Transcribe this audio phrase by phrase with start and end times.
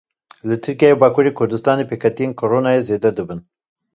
[0.47, 3.39] Li Tirkiye û Bakurê Kurdistanê pêketiyên Koronayê zêde dibin.